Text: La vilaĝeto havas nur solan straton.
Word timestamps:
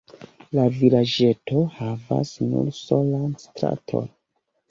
La 0.59 0.63
vilaĝeto 0.77 1.59
havas 1.75 2.33
nur 2.55 2.71
solan 2.79 3.37
straton. 3.45 4.09